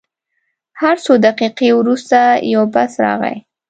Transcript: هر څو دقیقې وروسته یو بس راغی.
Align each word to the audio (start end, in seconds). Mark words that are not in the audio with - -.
هر 0.81 0.95
څو 1.05 1.13
دقیقې 1.25 1.69
وروسته 1.79 2.19
یو 2.53 2.63
بس 2.73 2.91
راغی. 3.05 3.35